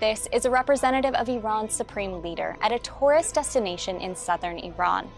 [0.00, 5.08] This is a representative of Iran's supreme leader at a tourist destination in southern Iran.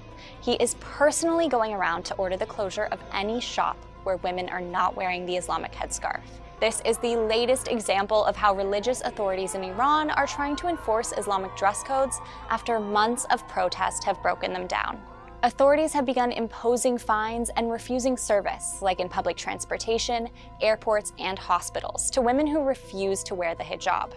[0.43, 4.61] He is personally going around to order the closure of any shop where women are
[4.61, 6.21] not wearing the Islamic headscarf.
[6.61, 11.15] This is the latest example of how religious authorities in Iran are trying to enforce
[11.17, 12.21] Islamic dress codes
[12.51, 15.01] after months of protest have broken them down.
[15.45, 20.31] Authorities have begun imposing fines and refusing service, like in public transportation,
[20.63, 24.11] airports, and hospitals, to women who refuse to wear the hijab.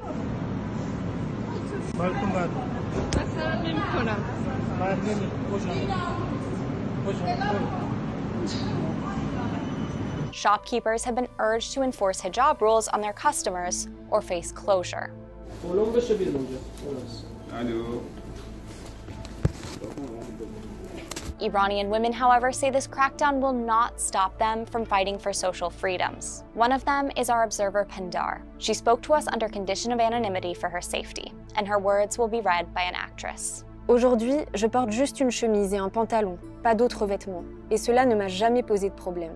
[10.31, 15.11] Shopkeepers have been urged to enforce hijab rules on their customers or face closure.
[21.39, 26.43] Iranian women, however, say this crackdown will not stop them from fighting for social freedoms.
[26.55, 28.41] One of them is our observer Pendar.
[28.57, 32.27] She spoke to us under condition of anonymity for her safety, and her words will
[32.27, 33.63] be read by an actress.
[33.87, 38.15] Aujourd'hui, je porte juste une chemise et un pantalon, pas d'autres vêtements, et cela ne
[38.15, 39.35] m'a jamais posé de problème.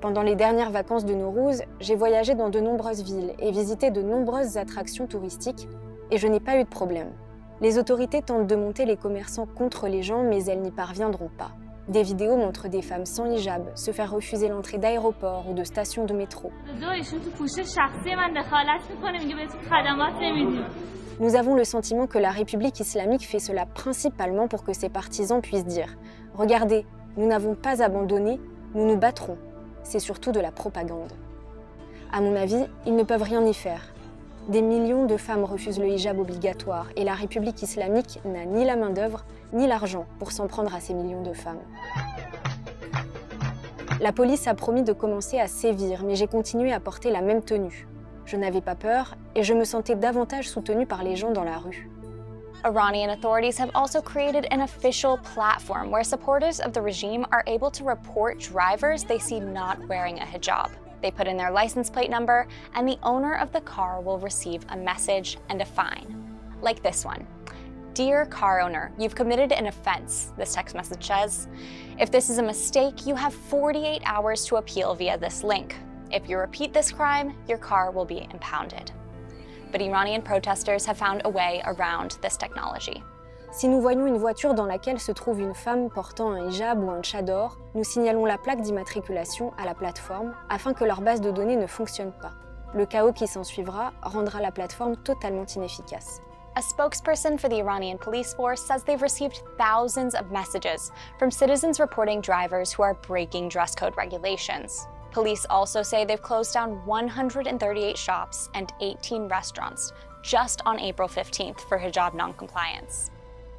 [0.00, 4.02] Pendant les dernières vacances de Nowruz, j'ai voyagé dans de nombreuses villes et visité de
[4.02, 5.68] nombreuses attractions touristiques,
[6.10, 7.10] et je n'ai pas eu de problème.
[7.64, 11.52] Les autorités tentent de monter les commerçants contre les gens, mais elles n'y parviendront pas.
[11.88, 16.04] Des vidéos montrent des femmes sans hijab se faire refuser l'entrée d'aéroports ou de stations
[16.04, 16.52] de métro.
[21.20, 25.40] Nous avons le sentiment que la République islamique fait cela principalement pour que ses partisans
[25.40, 25.96] puissent dire
[26.34, 26.84] «Regardez,
[27.16, 28.38] nous n'avons pas abandonné,
[28.74, 29.38] nous nous battrons».
[29.84, 31.14] C'est surtout de la propagande.
[32.12, 33.93] À mon avis, ils ne peuvent rien y faire.
[34.48, 38.76] Des millions de femmes refusent le hijab obligatoire et la République islamique n'a ni la
[38.76, 41.62] main-d'œuvre ni l'argent pour s'en prendre à ces millions de femmes.
[44.02, 47.40] La police a promis de commencer à sévir, mais j'ai continué à porter la même
[47.40, 47.88] tenue.
[48.26, 51.56] Je n'avais pas peur et je me sentais davantage soutenue par les gens dans la
[51.56, 51.88] rue.
[52.66, 57.70] Iranian authorities have also created an official platform where supporters of the regime are able
[57.70, 60.70] to report drivers they see not wearing a hijab.
[61.04, 64.64] They put in their license plate number, and the owner of the car will receive
[64.70, 66.34] a message and a fine.
[66.62, 67.26] Like this one.
[67.92, 71.46] Dear car owner, you've committed an offense, this text message says.
[72.00, 75.76] If this is a mistake, you have 48 hours to appeal via this link.
[76.10, 78.90] If you repeat this crime, your car will be impounded.
[79.72, 83.02] But Iranian protesters have found a way around this technology.
[83.56, 86.90] Si nous voyons une voiture dans laquelle se trouve une femme portant un hijab ou
[86.90, 91.30] un chador, nous signalons la plaque d'immatriculation à la plateforme afin que leur base de
[91.30, 92.32] données ne fonctionne pas.
[92.74, 96.20] Le chaos qui s'ensuivra rendra la plateforme totalement inefficace.
[96.56, 101.78] A spokesperson for the Iranian police force says they've received thousands of messages from citizens
[101.78, 104.88] reporting drivers who are breaking dress code regulations.
[105.12, 109.92] Police also say they've closed down 138 shops and 18 restaurants
[110.24, 113.12] just on April 15th for hijab noncompliance.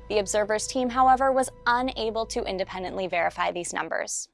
[0.10, 4.30] The Observer's team, however, was unable to independently verify these numbers.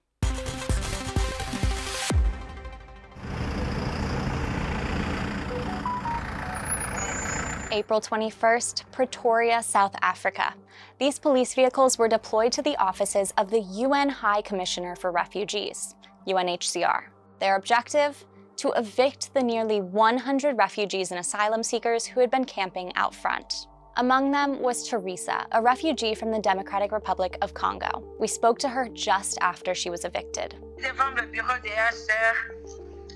[7.73, 10.53] April 21st, Pretoria, South Africa.
[10.99, 15.95] These police vehicles were deployed to the offices of the UN High Commissioner for Refugees,
[16.27, 17.03] UNHCR.
[17.39, 18.25] Their objective?
[18.57, 23.67] To evict the nearly 100 refugees and asylum seekers who had been camping out front.
[23.97, 28.03] Among them was Teresa, a refugee from the Democratic Republic of Congo.
[28.19, 30.55] We spoke to her just after she was evicted.
[30.81, 31.53] Devant le bureau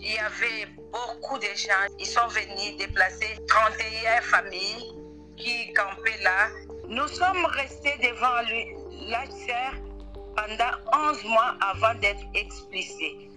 [0.01, 1.87] il y avait beaucoup de gens.
[1.97, 4.93] Ils sont venus déplacer 31 familles
[5.35, 6.49] qui campaient là.
[6.87, 8.41] Nous sommes restés devant
[10.35, 10.77] pendant
[11.11, 13.29] 11 mois avant d'être expulsés.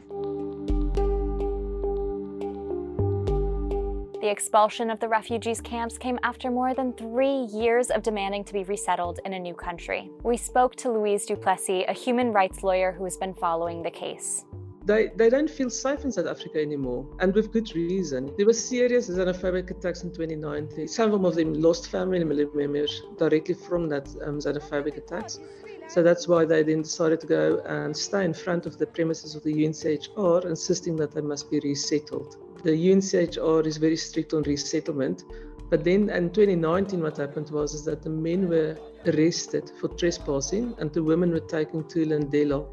[4.29, 8.53] The expulsion of the refugees camps came after more than three years of demanding to
[8.53, 10.11] be resettled in a new country.
[10.23, 14.45] We spoke to Louise Duplessis, a human rights lawyer who has been following the case.
[14.89, 18.33] They, they don't feel safe in South Africa anymore, and with good reason.
[18.39, 20.89] There were serious xenophobic attacks in 2019.
[20.89, 25.41] Some of them lost family members directly from that um, xenophobic attacks.
[25.89, 29.35] So that's why they then decided to go and stay in front of the premises
[29.35, 32.39] of the UNCHR, insisting that they must be resettled.
[32.65, 35.25] The UNCHR is very strict on resettlement.
[35.69, 38.75] But then in 2019, what happened was is that the men were
[39.07, 42.67] arrested for trespassing and the women were taken to Lindela,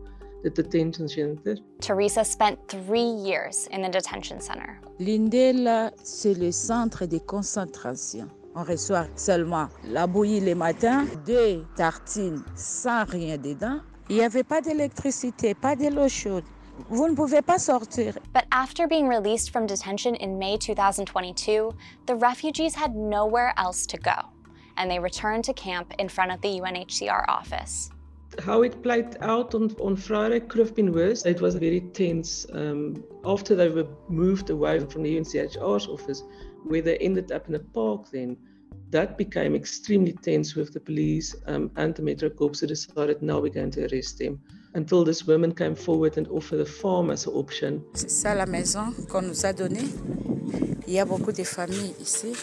[0.45, 1.57] the detention center.
[1.81, 4.79] Teresa spent three years in the detention center.
[4.99, 8.29] Lindela, c'est le centre de concentration.
[8.55, 13.81] On reçoit seulement la bouillie le matin, deux tartines sans rien dedans.
[14.09, 16.43] Il n'y avait pas d'électricité, pas de l'eau chaude.
[16.89, 18.17] Vous ne pouvez pas sortir.
[18.33, 21.71] But after being released from detention in May 2022,
[22.05, 24.29] the refugees had nowhere else to go,
[24.77, 27.89] and they returned to camp in front of the UNHCR office.
[28.39, 31.25] How it played out on, on Friday could have been worse.
[31.25, 32.45] It was very tense.
[32.51, 36.23] Um, after they were moved away from the UNHCR's office,
[36.63, 38.37] where they ended up in a park then,
[38.91, 43.39] that became extremely tense with the police um, and the Metro Corps who decided now
[43.39, 44.39] we're going to arrest them.
[44.73, 47.81] Until this woman came forward and offered the farm as an option.
[47.93, 49.87] C'est ça la maison qu'on nous a donnée.
[50.87, 52.33] Il y a beaucoup de familles ici.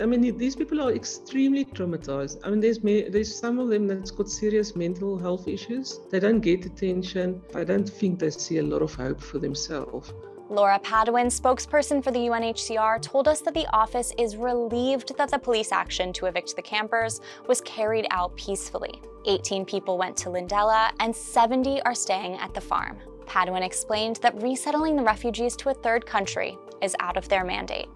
[0.00, 2.38] I mean, these people are extremely traumatized.
[2.42, 6.00] I mean, there's there's some of them that's got serious mental health issues.
[6.10, 7.42] They don't get attention.
[7.54, 10.12] I don't think they see a lot of hope for themselves.
[10.48, 15.38] Laura Padoan, spokesperson for the UNHCR, told us that the office is relieved that the
[15.38, 19.00] police action to evict the campers was carried out peacefully.
[19.26, 22.98] 18 people went to Lindela and 70 are staying at the farm.
[23.26, 27.88] Padoan explained that resettling the refugees to a third country is out of their mandate.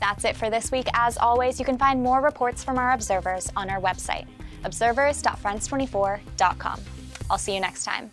[0.00, 0.86] That's it for this week.
[0.94, 4.26] As always, you can find more reports from our observers on our website,
[4.64, 6.80] observers.france24.com.
[7.30, 8.10] I'll see you next time.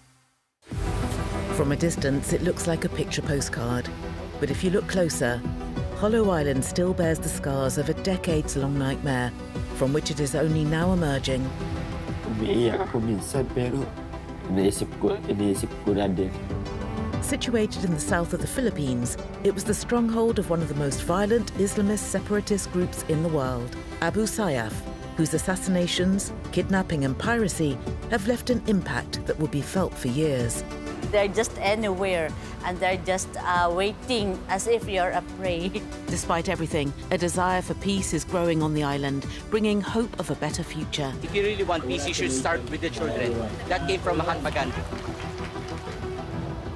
[1.55, 3.87] From a distance, it looks like a picture postcard.
[4.39, 5.39] But if you look closer,
[5.99, 9.31] Jolo Island still bears the scars of a decades long nightmare
[9.75, 11.49] from which it is only now emerging.
[17.23, 20.75] Situated in the south of the Philippines, it was the stronghold of one of the
[20.75, 24.73] most violent Islamist separatist groups in the world, Abu Sayyaf,
[25.15, 27.77] whose assassinations, kidnapping, and piracy
[28.11, 30.65] have left an impact that will be felt for years.
[31.11, 32.29] They're just anywhere
[32.65, 35.71] and they're just uh, waiting as if you're a prey.
[36.07, 40.35] Despite everything, a desire for peace is growing on the island, bringing hope of a
[40.35, 41.13] better future.
[41.23, 43.33] If you really want peace, you should start with the children.
[43.69, 44.81] That came from Mahatma Gandhi.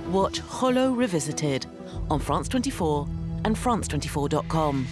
[0.07, 1.65] Watch Jolo Revisited
[2.09, 3.07] on France 24
[3.43, 4.87] and France24.com.